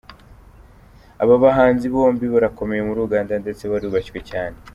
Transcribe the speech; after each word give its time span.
Aba 1.23 1.35
bahanzi 1.43 1.85
bombi 1.93 2.25
barakomeye 2.33 2.81
muri 2.87 2.99
Uganda 3.07 3.33
ndetse 3.43 3.63
barubashywe 3.71 4.19
cyane. 4.29 4.57